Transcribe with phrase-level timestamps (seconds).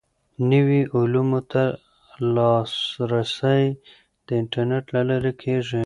[0.49, 1.63] نویو علومو ته
[2.35, 3.63] لاسرسی
[4.25, 5.79] د انټرنیټ له لارې کیږي.